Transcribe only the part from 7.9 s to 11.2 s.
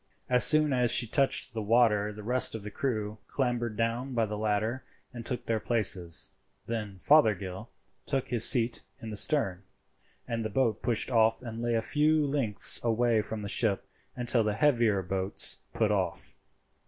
took his seat in the stern, and the boat pushed